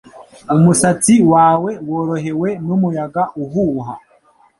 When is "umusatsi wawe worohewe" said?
0.55-2.49